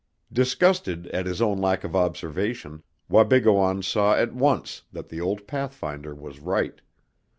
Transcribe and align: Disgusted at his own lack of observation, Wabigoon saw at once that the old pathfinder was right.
Disgusted 0.33 1.05
at 1.09 1.27
his 1.27 1.43
own 1.43 1.59
lack 1.59 1.83
of 1.83 1.95
observation, 1.95 2.81
Wabigoon 3.07 3.83
saw 3.83 4.15
at 4.15 4.33
once 4.33 4.81
that 4.91 5.09
the 5.09 5.21
old 5.21 5.45
pathfinder 5.45 6.15
was 6.15 6.39
right. 6.39 6.81